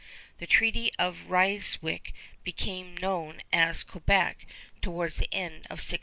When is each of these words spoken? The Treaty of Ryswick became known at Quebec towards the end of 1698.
The 0.39 0.47
Treaty 0.47 0.89
of 0.97 1.29
Ryswick 1.29 2.11
became 2.43 2.97
known 2.97 3.43
at 3.53 3.85
Quebec 3.87 4.47
towards 4.81 5.17
the 5.17 5.31
end 5.31 5.65
of 5.65 5.77
1698. 5.77 5.99